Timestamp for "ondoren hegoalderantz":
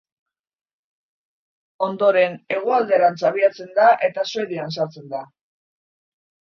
1.87-3.21